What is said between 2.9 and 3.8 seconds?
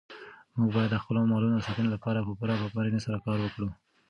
سره کار وکړو.